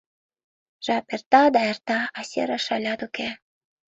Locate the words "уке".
3.07-3.29